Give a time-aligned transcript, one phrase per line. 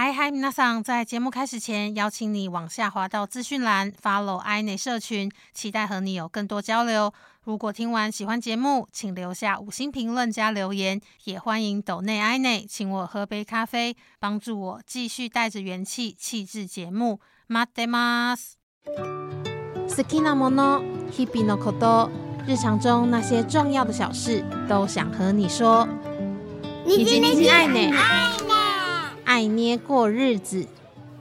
[0.00, 0.82] 嗨嗨，皆さん！
[0.82, 7.10] 在节目开始前，邀请你往下滑到资讯栏，follow i 内社群，期待和你有更多交流。
[7.44, 17.20] 如果听完喜欢节目，请留下五星评论加留言，也欢迎抖内 i 内请我喝杯咖啡，帮助我继续带着元气气质节目。
[17.46, 22.10] 马德马斯，好きなもの、日々のこと、
[22.46, 25.88] 日常中那些重要的小事，都想和你说。
[26.84, 28.49] 你今天爱呢？
[29.30, 30.66] 爱捏过日子，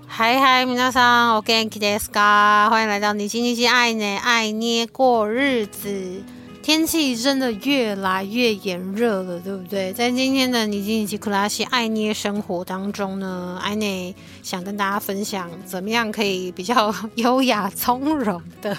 [0.08, 2.70] 嗨嗨，皆さん、お元気ですか？
[2.70, 6.24] 欢迎来到你今天爱呢，爱捏过日子。
[6.62, 9.94] 天气真的越来越炎热了，对不对？
[9.94, 18.76] 在今天的你今天库拉西爱捏生活当中呢，爱内想跟大家分享，怎么样可以比较 优雅从容的。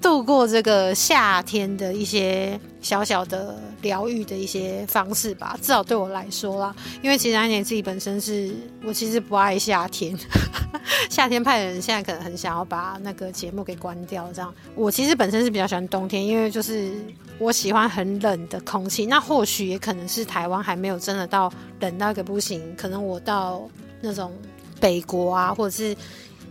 [0.00, 6.74] 度过这个夏天的一些小小的疗愈的一些方式吧，至少对我来说啦。
[7.02, 10.16] 因为其实安妮自己本身是我其实不爱夏天，
[11.10, 14.30] 夏天派的人现在可能很想要把那个节目给关掉。
[14.32, 16.90] 这样，我其实本身是比较喜欢冬天，因为就是
[17.38, 19.06] 我喜欢很冷的空气。
[19.06, 23.62] 那或许也可能是台湾还没有真的到冷到一个不行，可能我到
[24.00, 24.32] 那种
[24.80, 25.96] 北国啊，或者是。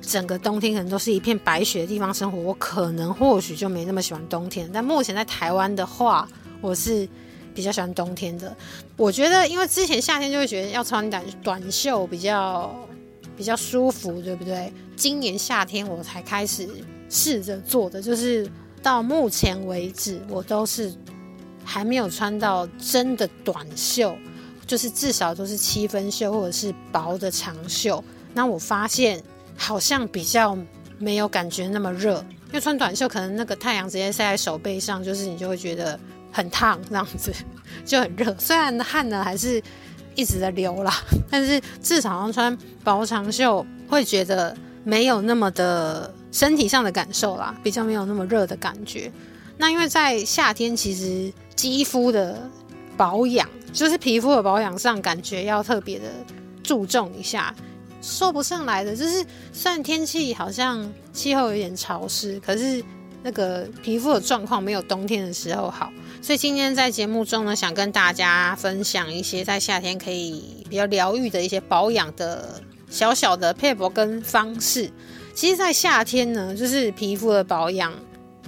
[0.01, 4.69] 整个冬天可能都是一片白雪的地方生活，我可能或许就没那么喜欢冬天。
[4.73, 6.27] 但目前在台湾的话，
[6.61, 7.07] 我是
[7.53, 8.55] 比较喜欢冬天的。
[8.95, 12.73] 我觉得，因为之前夏天就会觉得要穿短短袖比较
[13.37, 14.71] 比较舒服，对不对？
[14.95, 16.67] 今年夏天我才开始
[17.09, 18.49] 试着做的，就是
[18.81, 20.93] 到目前为止，我都是
[21.63, 24.15] 还没有穿到真的短袖，
[24.65, 28.03] 就是至少都是七分袖或者是薄的长袖。
[28.33, 29.21] 那我发现。
[29.59, 30.57] 好像比较
[30.97, 35.99] 没有感觉那么热，因为穿短袖可能那个太阳直接晒在手背上，就是你就会觉得
[36.31, 37.31] 很烫，这样子
[37.85, 38.33] 就很热。
[38.39, 39.61] 虽然汗呢还是
[40.15, 40.93] 一直在流啦，
[41.29, 49.11] 但是至少穿薄长袖会觉得没有那么的身体上的感受啦，比较没有那么热的感觉。
[49.57, 52.49] 那因为在夏天，其实肌肤的
[52.95, 56.05] 保养，就是皮肤的保养上，感觉要特别的
[56.63, 57.53] 注重一下。
[58.01, 62.83] 说不上来的，就是虽然天气好像气候有点潮湿，可是
[63.21, 65.91] 那个皮肤的状况没有冬天的时候好。
[66.21, 74.91] 所以今天在节目中呢，想跟大家分享一些在夏天可以比较疗愈的一些保养的小小的配博跟方式。
[75.33, 77.93] 其实，在夏天呢，就是皮肤的保养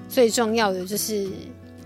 [0.09, 1.29] 最重要的就是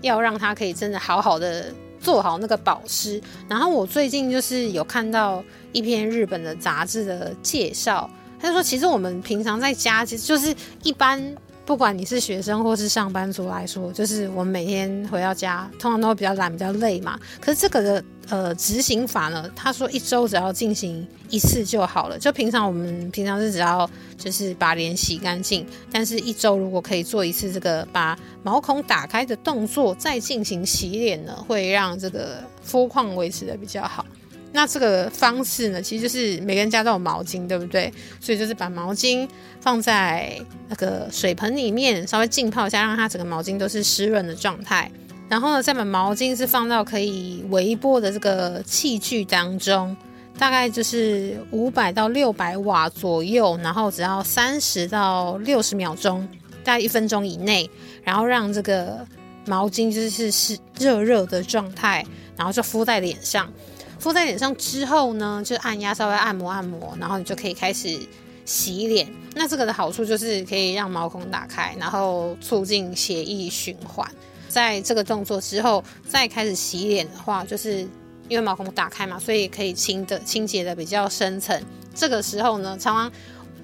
[0.02, 1.72] 要让它可以真的好好的。
[2.06, 8.08] 做好那个保湿，然后我最近就是有看到一篇日本的杂志的介绍，
[8.38, 11.20] 他就说，其实我们平常在家，其实就是一般，
[11.66, 17.18] 不管你是学生或是上班族来说，就是我们每天回到家，通常都会比较懒、比较累嘛。
[17.40, 18.04] 可是这个的。
[18.28, 19.48] 呃，执行法呢？
[19.54, 22.18] 他说一周只要进行一次就好了。
[22.18, 23.88] 就平常我们平常是只要
[24.18, 34.04] 就是把脸洗干净，但是一周如果可以做一次这个把毛孔打开的动作，再进行洗脸呢，会让这个肤况维持的比较好。
[34.52, 37.92] 那这个方式呢，其实就是每个人家都有毛巾，对不对？
[38.20, 39.28] 所以就是把毛巾
[39.60, 44.90] 放在那个水盆里面，稍微浸泡一下，让它整个毛巾都是湿润的状态。
[45.28, 49.94] 然后呢，再把毛巾是放到可以微波的这个器具当中，
[50.38, 56.26] 大概就是五百到六百瓦左右，然后只要三十到六十秒钟，
[56.64, 57.68] 大概一分钟以内，
[58.04, 59.04] 然后让这个
[59.46, 62.06] 毛巾就是是热热的状态，
[62.36, 63.52] 然后就敷在脸上。
[63.98, 67.98] 敷在脸上之后呢，就按压稍微按摩按摩，然后你就可以开始
[68.44, 69.10] 洗脸。
[69.34, 74.08] 那这个的好处就是可以让毛孔打开，然后促进血液循环。
[74.48, 77.80] 在这个动作之后，再开始洗脸的话，就是
[78.28, 81.60] 因为毛孔打开嘛，所以可以清的清洁的比较深层。
[81.94, 83.12] 这个时候呢，常常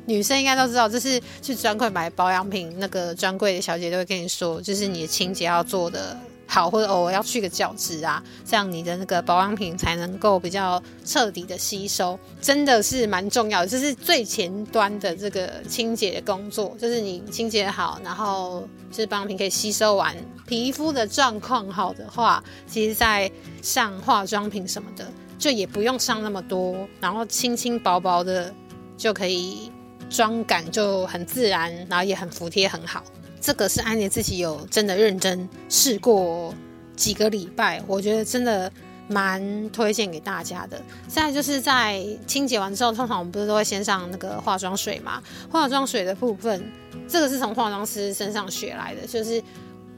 [0.06, 6.18] 女生应该都知道，就是去专柜买保养品，那个专柜的小姐都会跟你说，就是你的清洁要做的。
[6.52, 13.66] 好，或者偶尔要去个角质啊，这样你的那个保养品才能够比较彻底的吸收，真的是蛮重要的。
[13.66, 20.14] 这是最前端的这个清洁工作，就是你清洁好，然后就是保养品可以吸收完，
[20.46, 23.32] 皮肤的状况好的话，其实在
[23.62, 25.06] 上化妆品什么的，
[25.38, 28.52] 就也不用上那么多，然后轻轻薄薄的
[28.98, 29.72] 就可以
[30.10, 33.02] 妆感就很自然，然后也很服帖，很好。
[33.42, 36.54] 这个是安妮自己有真的认真试过
[36.94, 38.70] 几个礼拜，我觉得真的
[39.08, 40.80] 蛮推荐给大家的。
[41.08, 45.20] 现在就是在清洁完之后，通常我们不是都会先上那个化妆水嘛？
[45.50, 46.64] 化妆水的部分，
[47.08, 49.42] 这个是从化妆师身上学来的，就是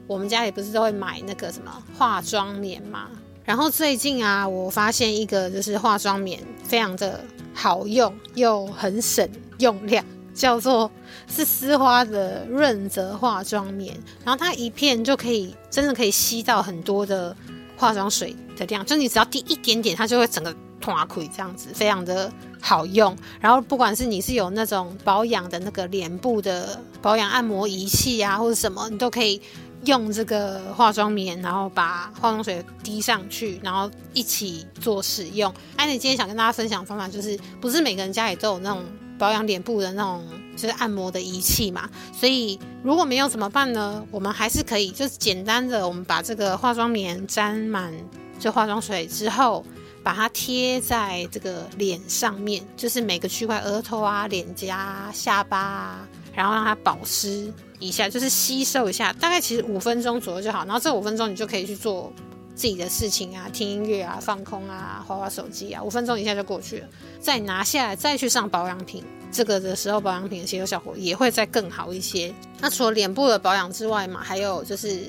[0.07, 3.09] 我们家里不是都会买那个什么化妆棉嘛？
[3.43, 10.03] 然后最近啊，我发现一个就是化妆棉非常的好用又很省用量，
[10.35, 10.91] 叫做
[11.27, 13.97] 是丝花的润泽化妆棉。
[14.23, 17.35] 然后它一片就可以真的可以吸到很多的
[17.75, 23.17] 化妆水的量，就你只要滴一点点，它就会整个团溃这样子，非常的好用。
[23.39, 29.41] 然后不管是你是有那种保养的那个脸部的保养按摩仪器啊，或者什么，你都可以。
[29.83, 35.53] 用这个化妆棉，然后把化妆水滴上去，然后一起做使用。
[35.75, 38.83] 哎，你今天想跟大家分享的方法就是，不是每个人家里都有那种
[39.17, 40.23] 保养脸部的那种
[40.55, 41.89] 就是按摩的仪器嘛？
[42.13, 44.05] 所以如果没有怎么办呢？
[44.11, 47.93] 我们还是可以就是简单的，我们把这个化妆棉沾满
[48.39, 49.65] 这化妆水之后，
[50.03, 57.51] 把它贴在这个脸上面，就是每个区块，额头啊、脸颊、啊下巴啊，然后让它保湿。
[57.77, 60.63] 一下就是吸收一下，大概其实五分钟左右就好。
[60.63, 62.11] 然后这五分钟你就可以去做
[62.55, 66.87] 自己的事情啊，听音乐啊，放空啊，划划手机啊，五分钟一下就过去了。
[67.19, 72.33] 再拿下来再去上保养品，这个的时候保养品的吸收效果也会再更好一些。
[72.61, 75.01] 那除了脸部的保养之外嘛，还有就是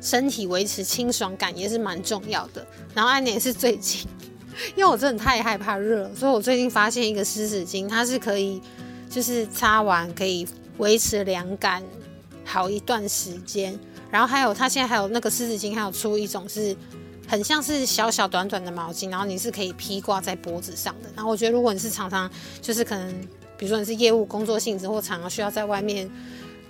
[0.00, 2.66] 身体维持清爽感也是蛮重要的。
[2.94, 4.06] 然后安年是最近，
[4.76, 8.60] 因为我真的太害怕热，所以我最近发现一个湿纸巾，它是可以
[9.08, 11.82] 就是擦完可以维持凉感。
[12.42, 13.78] 好一段时间，
[14.10, 16.76] 然后还有，它现在还有那个湿纸巾，还有出一种是
[17.28, 21.08] 很像是小小短短的毛巾，然后你是可以披挂在脖子上的。
[21.14, 22.28] 然后我觉得，如果你是常常
[22.60, 23.12] 就是可能，
[23.56, 26.10] 比如说你是业务工作性质或常常需要在外面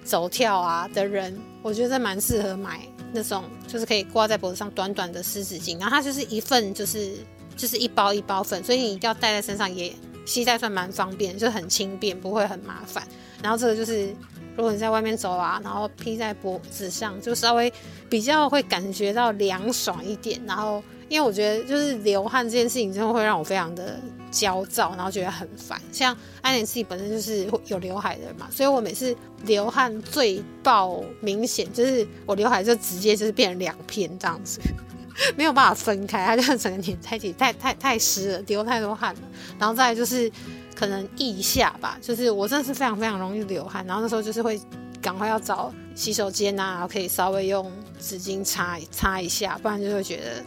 [0.05, 5.81] 走跳啊的人，我觉得蛮适合买那种就是可以挂在脖子上短短的湿纸巾。
[5.81, 7.13] 然后它就是一份就是
[7.57, 9.95] 就是一包一包份，所以你一定要带在身上，也
[10.27, 13.03] 携带算蛮方便，就很轻便，不会很麻烦。
[13.43, 14.15] 然后这个就是。
[14.61, 17.73] 如果你在外面走啊，然后披在脖子上，就稍微
[18.11, 20.39] 比较会感觉到凉爽一点。
[20.47, 23.99] 然后，因为我觉得就是流汗这件事情，真的会让我非常的
[24.31, 25.81] 焦躁，然后觉得很烦。
[25.91, 29.17] 像安妮自己本身就是有刘海的嘛，所以我每次
[29.47, 34.61] 流汗最爆明显，就是我刘海就直接就是变成两片这样子，
[35.37, 39.21] 没有办法分开，它就整个粘在一起，太太太湿了，流太多汗了。
[39.59, 40.31] 然后再就是。
[40.81, 44.59] 可能腋下吧，就是我真的是非常非常容易流汗，然后那时候就是会
[45.03, 50.43] 赶快要找洗手间啊，然后可以稍微用纸巾擦一擦一下，不然就会觉得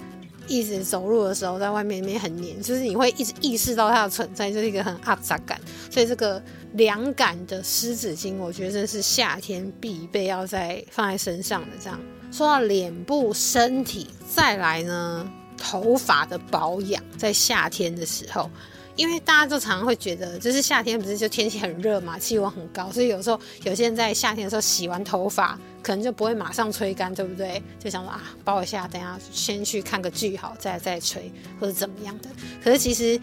[0.47, 5.61] 一直走路的时候在外面面很黏，就是你会一直意识到它的存在，就是一个很阿杂感。
[5.91, 6.41] 所以这个
[6.71, 11.67] 凉感的湿纸巾，我觉得这是夏天必备要在放在身上的。
[11.79, 11.99] 这样
[12.31, 18.49] 说到脸部、身体，再来呢，头发的保养，在夏天的时候。
[18.95, 27.61] 因为大家就常常会觉得，就是夏天不是就天气很热嘛，气温很高，所以有时候有些人在夏天的时候洗完头发，可能就不会马上吹干，对不对？
[27.79, 32.29] 就想说啊，包一下，等下先去看个剧好，再再吹或者怎么样的。
[32.63, 33.19] 可是其实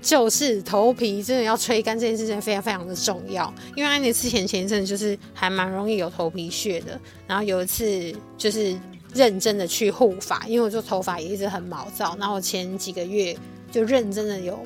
[0.00, 3.52] 就是头皮真的要吹干这件事情非常非常的重要。
[3.76, 8.74] 因为安妮之前前一阵就是还蛮容易有头皮屑的，然后有一次就是
[9.12, 13.36] 认真的去护发，因为我就头发也一直很毛躁，然后前几个月
[13.70, 14.58] 就认真的有。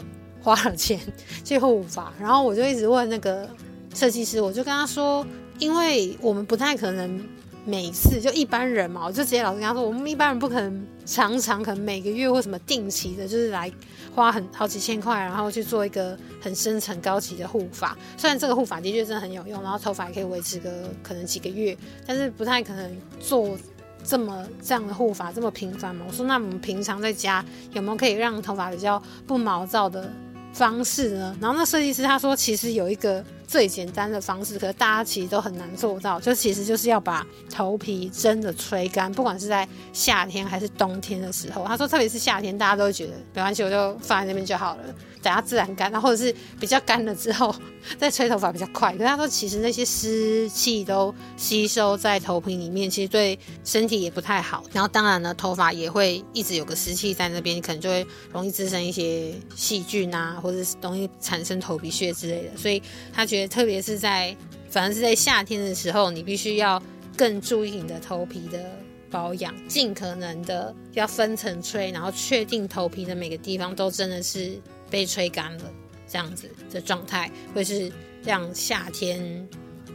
[0.45, 1.01] 花了钱
[1.43, 3.49] 去护发， 然后我就一直问那个
[3.95, 5.27] 设计师，我就跟他说，
[5.59, 7.27] 因为我们不太可能
[7.65, 13.73] 每次就一般人嘛，我就直接老实跟他说，我们一般人不可能常常可能每个月或什么定期的，就是来
[14.15, 17.97] 花很好几千块，然后去做一个很深层高级的护发。
[18.19, 20.71] 虽然这个护发的确真的很有用，然后头发也可以维持个
[21.03, 21.75] 可能几个月，
[22.07, 23.57] 但是不太可能做
[24.05, 26.05] 这么这样的护发这么频繁嘛。
[26.07, 30.13] 我说那我们平常在家有没有可以让头发比较不毛躁的？
[30.55, 31.37] 方式呢？
[31.41, 41.65] 然后那设计师他说，其实有一个最简单的方式，可是大家其实都很难做到，就其实就是要把头皮真的吹干，不管是在夏天还是冬天的时候。
[41.67, 44.83] 他说，特别是夏天，大家都觉得没关系，我就放在那边就好了。
[45.25, 47.55] 等下自然干，然后或者是比较干了之后
[47.99, 48.93] 再吹头发比较快。
[48.93, 54.63] 可是他说，其实那些湿气都吸收在头皮里面，其实对身体也不太好。
[54.71, 62.55] 然后当然呢，头发也会一直有个湿气在那边，可能就会容易滋生一些细菌啊，或者是容易产生头皮屑之类的。
[62.59, 64.37] 所以他觉得，特别是在
[64.69, 66.83] 反正是在夏天的时候，你必须要
[67.17, 68.63] 更注意你的头皮的
[69.11, 74.61] 保养，尽可能的要分层吹，然后确定头皮的每个地方都真的是。
[74.95, 75.65] 被吹干了，
[76.07, 77.91] 这样子的状态会是
[78.23, 79.45] 让夏天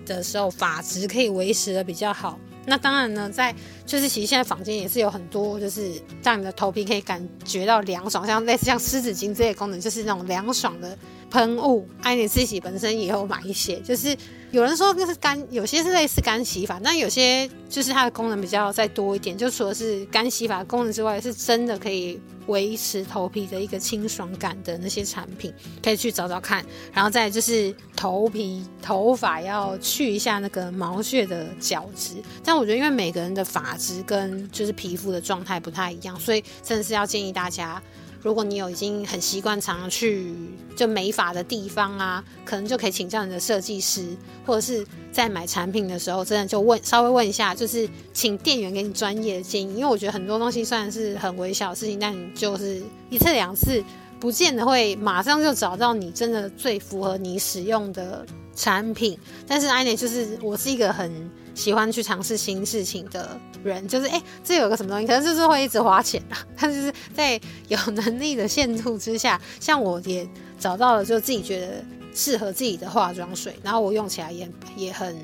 [0.05, 2.37] 的时候发质可以维持的比较好。
[2.65, 5.89] 那当然呢，在就是其实现在房间也是有很多，就是
[6.21, 10.97] 让你的头皮可以感觉到凉爽，像类似像湿纸巾这些功能，就是那种凉爽的
[11.31, 11.87] 喷雾。
[12.01, 14.13] 爱你自己本身也有买一些，就是
[14.51, 19.37] 有人说那是干，有些是类似干洗法，但有些就是它的功能比较再多一点。
[19.37, 22.19] 就除了是干洗法功能之外，是真的可以。
[22.49, 26.63] 维持头皮的一个清爽感的那些产品，可以去找找看。
[26.93, 32.15] 然后再就是头皮、头发要去一下那个毛屑的角质。
[32.43, 37.81] 但我觉得，因为每个人的发质跟就是皮肤的状态不太一样，所以真的是要建议大家。
[38.21, 40.33] 如果你有已经很习惯常常去
[40.75, 49.75] 就美发的地方啊，可能就可以请教你的设计师，或者是在买产品的时候，真的就问稍微问一下，就是请店员给你专业的建议。
[49.75, 53.83] 因为我觉得很多东西虽然是很微小的事情，但你就是一次两次，
[54.19, 59.17] 不见得会马上就找到你真的最符合你使用的产品。
[59.47, 61.29] 但是 i n 就是我是一个很。
[61.55, 66.37] 喜欢去尝试新事情的人，就是哎，这有个什么东西，可能就是会一直花钱啊。
[66.59, 70.27] 但是在有能力的限度之下，像我也
[70.59, 75.15] 找到了，就自己觉得适合自己的化妆水，然后我用起来也也很，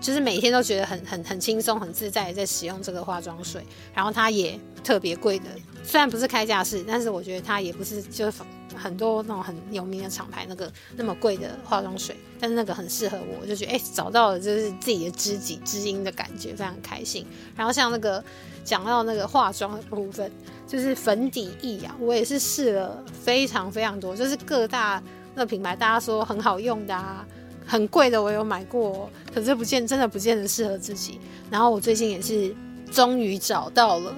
[0.00, 3.62] 就是每天都觉得很很很轻松、很自在在使用这个化妆水。
[3.94, 5.46] 然后它也特别贵的，
[5.82, 8.38] 虽然不是开价式，但是我觉得它也不是就是。
[8.80, 17.26] 很多那种很有名的厂牌，那个那么贵的化妆水，但是那个很适合我，就觉得哎，找到了就是自己的知己知音的感觉，非常开心。
[17.54, 18.24] 然后像那个
[18.64, 20.32] 讲到那个化妆的部分，
[20.66, 25.02] 就是粉底液啊，我也是试了非常非常多，就是各大
[25.34, 27.26] 那品牌，大家说很好用的啊，
[27.66, 31.20] 很贵的我有买过，可是不见真的不见得适合自己。
[31.50, 32.54] 然后我最近也是
[32.90, 34.14] 终于找到了，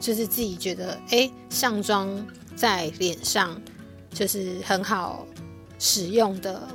[0.00, 3.60] 就是自己觉得哎，上妆在脸上。
[4.16, 5.26] 就是很好
[5.78, 6.66] 使用的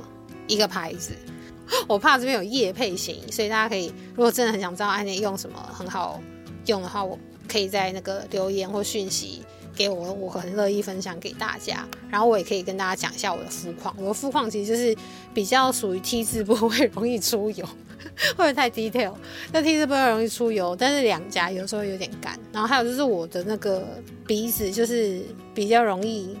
[0.46, 1.12] 一个牌子，
[1.88, 6.20] 我怕这边有夜配型，所以大家可以如果真的很想知道安妮用什么很好
[6.66, 7.18] 用的话，我
[7.48, 9.42] 可以在那个留言或讯息
[9.74, 11.84] 给我，我很乐意分享给大家。
[12.08, 14.96] 然后我也可以跟大家讲一下我的肤况，我的肤况其实就是
[15.34, 17.66] 比较属于 T 字部位容易出油，
[18.06, 19.14] 会不会太 detail？
[19.50, 23.84] 那 T 字部位容易出油，但是两颊有时候有点干，然后还有就是我的那个
[24.28, 25.22] 鼻子就是
[25.52, 26.36] 比较容易。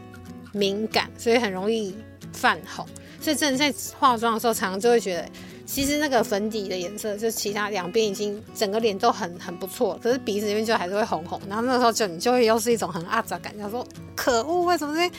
[0.52, 1.94] 敏感，所以很容易
[2.32, 2.86] 泛红，
[3.20, 5.28] 所以真的在化妆的时候，常常就会觉得，
[5.66, 15.10] 其实那个粉底的颜色，就其他两边已经整个脸都很很不错，可是鼻子这边就还是会红红，然后那个时候就你就会又是一种很阿杂感，觉，说可恶，为什么这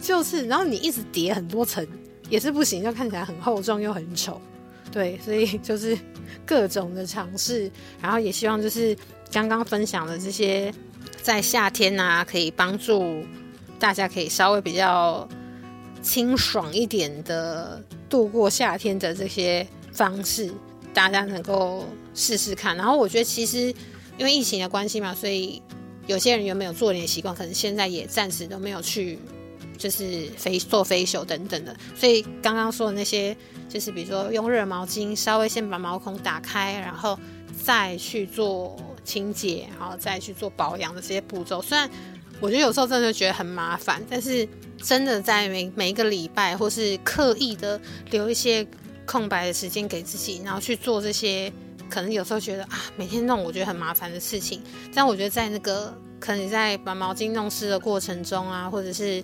[0.00, 1.86] 就是，然后你一直叠很多层
[2.30, 4.40] 也是不行，就看起来很厚重又很丑，
[4.92, 5.98] 对，所以就是
[6.46, 8.96] 各种的尝试，然后也希望就是
[9.30, 10.72] 刚刚分享的这些，
[11.22, 13.22] 在夏天啊可以帮助。
[13.78, 15.26] 大家可以稍微比较
[16.02, 20.50] 清爽一点的度过夏天的这些方式，
[20.92, 22.76] 大家能够试试看。
[22.76, 23.72] 然后我觉得其实
[24.16, 25.62] 因为疫情的关系嘛，所以
[26.06, 29.18] 有些人原本有做脸习惯，可能现在也暂时都没有去，
[29.76, 31.76] 就是飞做飞袖等等的。
[31.96, 33.36] 所以刚刚说的那些，
[33.68, 37.18] 就是比如说用热毛巾稍微先把毛孔打开，然后
[37.64, 41.88] 再去做清洁，然后再去做保养的这些步骤，虽然。
[42.40, 44.48] 我觉得有时候真的觉得很麻烦，但是
[44.82, 47.80] 真的在每每一个礼拜，或是刻意的
[48.10, 48.66] 留一些
[49.04, 51.52] 空白的时间给自己，然后去做这些
[51.90, 54.62] 可能有时候觉得啊，每天弄我觉得很麻烦的事情。
[54.94, 59.22] 但我觉得在那个可能你在把毛巾弄湿的过程中啊，或者是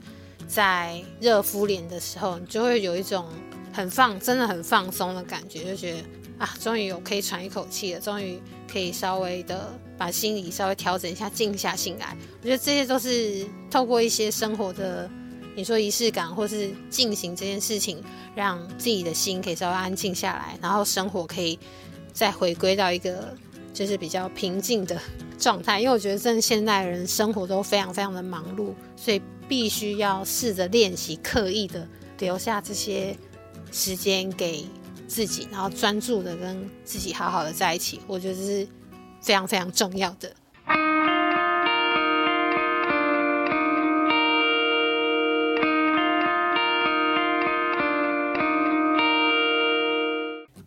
[0.48, 3.26] 在热敷脸的时候，你就会有一种
[3.72, 5.98] 很放，真的很放松的感觉，就觉得
[6.38, 8.40] 啊，终于有可以喘一口气了，终于。
[8.66, 12.16] 可以稍微的把心理稍微调整一下，静下心来。
[12.40, 15.08] 我觉得这些都是透过一些生活的，
[15.54, 18.02] 你说仪式感，或是进行这件事情，
[18.34, 21.56] 让自己的心可以稍微安静下来，然后生活可以
[22.12, 23.32] 再回归到一个
[23.72, 25.00] 就是比较平静的
[25.38, 25.78] 状态。
[25.78, 31.86] 因为我觉得，真的现代人生活都非常非常的忙碌，所以必须要试着练习，刻意的
[32.18, 33.16] 留下这些
[33.70, 34.66] 时间给。
[35.06, 38.66] 自己，然后专注的跟自己好好的在一起，我觉得是
[39.20, 40.32] 非常非常重要的。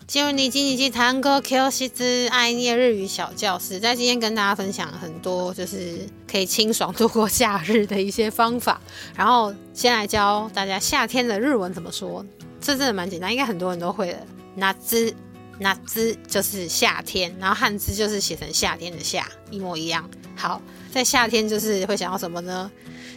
[0.08, 8.80] 进入你经济系谈歌 Q 西之爱念日语小教室，在今天跟大家分享很多就是可以清爽度过夏日的一些方法。
[9.14, 12.26] 然后先来教大家夏天的日文怎么说。
[12.68, 14.28] 这真的蛮简单，应该很多人都会的。
[14.54, 15.14] 那兹
[15.58, 20.06] 那兹就是夏天，然后汉字就是写成夏天的夏，一模一样。
[20.36, 22.70] 好，在夏天就是会想到什么呢？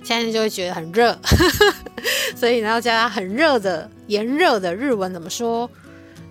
[0.05, 1.19] 夏天就会觉得很热，
[2.37, 5.69] 所以然后加上很热的炎热的日文怎么说？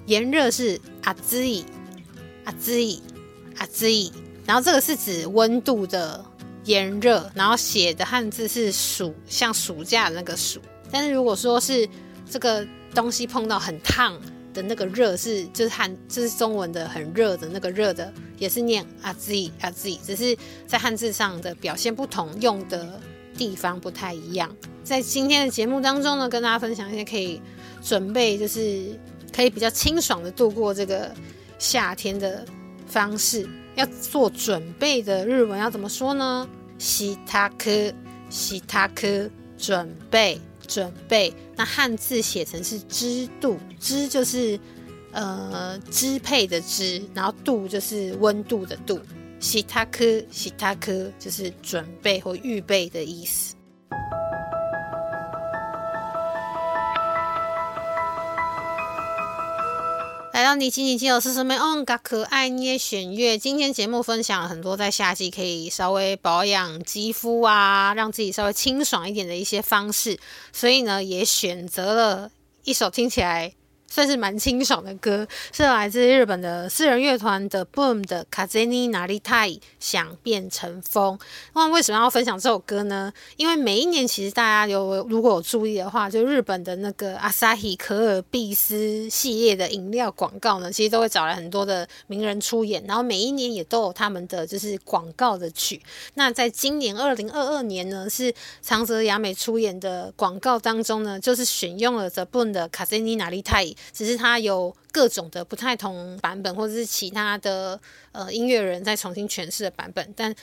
[0.05, 1.65] 炎热是阿兹伊
[2.45, 3.03] 阿兹伊
[3.57, 4.13] 阿兹伊，
[4.45, 6.23] 然后这个是指温度的
[6.63, 10.61] 炎热，然后写的汉字是暑，像暑假的那个暑。
[10.89, 11.85] 但是如果说是
[12.31, 12.65] 这个。
[12.93, 14.19] 东西碰到很烫
[14.53, 22.99] 的那个热是就是汉就是中文的很热的那个热的也是念啊 z 啊 z，只是在汉字上的表现不同，用的
[23.37, 24.49] 地方不太一样。
[24.83, 27.39] 在今天的节目当中呢，跟大家分享一些可以
[27.81, 28.99] 准备，就是
[29.35, 31.13] 可以比较清爽的度过这个
[31.57, 32.43] 夏天的
[32.87, 33.47] 方式。
[33.75, 36.47] 要做准备的日文要怎么说呢？
[36.79, 37.71] 西塔科，
[38.29, 41.33] 西塔科，准备，准备。
[41.57, 44.57] 那汉字写成是支度，支就是
[45.11, 48.97] 呃支配的支，然后度就是温度的度。
[49.41, 53.55] 其他科，其他科就是准备或预备的意思。
[60.39, 61.53] 来到你亲你亲我是什么？
[61.55, 63.37] 哦，嘎可爱捏选月。
[63.37, 70.17] 今天节目分享了很多在夏季可以稍微保养肌肤啊，让自己稍微清爽一点的一些方式，
[70.53, 72.31] 所以呢，也选择了
[72.63, 73.51] 一首听起来。
[73.89, 81.17] 算是蛮清爽的歌，是来自日本的私人乐团的 Boom 的 Kazeni Naritai 想变成风。
[81.53, 83.11] 那为什么要分享这首歌呢？
[83.35, 95.81] 因为每一年其实大家有如果有注意的话，就日本的那个 Asahi 可尔必斯系列的饮料广告呢，其实都会找来很多的名人出演，然后每一年也都有他们的就是广告的曲。
[96.13, 98.31] 那在今年二零二二年呢，是
[98.61, 103.75] 长泽雅美出演的广告当中呢，就是选用了 The Boom 的 Kazeni Naritai。
[103.93, 107.79] 只是它有各种的不太同版本，或者是其他的
[108.11, 110.33] 呃音乐人在重新诠释的版本，但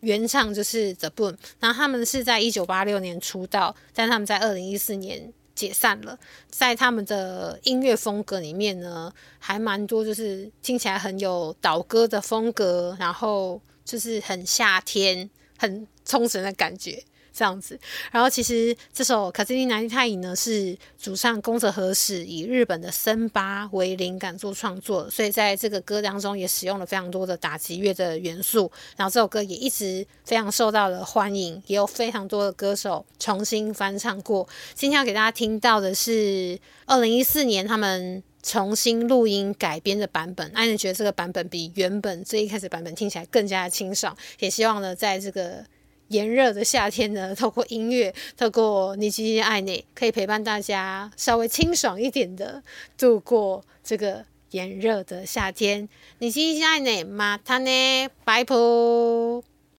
[0.00, 1.36] 原唱就是 The Boom。
[1.58, 6.18] 然后他们是在一九八六年出道，但他们在二零一四年解散了。
[6.50, 17.02] 在他们的音乐风格里面呢，还蛮多就是听起来很有岛歌的风格，然后就是很夏天、很冲绳的感觉。
[17.36, 17.78] 这样子，
[18.10, 28.72] 然后其实这首《卡兹尼南泰影》呢，是主唱宫泽和史以日本的森巴为灵感做创作，所以在这个歌当中也使用了非常多的打击乐的元素。
[28.96, 34.48] 然后这首歌也一直非常受到了欢迎，也有非常多的歌手重新翻唱过。
[34.72, 40.50] 今天要给大家听到的是二零一四年他们重新录音改编的版本。
[40.54, 45.62] 艾伦觉得这个版本比原本最一开始版本听起来更加的清爽，也希望呢在这个。
[46.08, 52.62] 炎热的夏天呢，透过音乐，透过你今天爱你，可以陪伴大家稍微清爽一点的
[52.96, 55.88] 度过这个炎热的夏天。
[56.18, 59.55] 你今天爱你，马他呢，拜拜。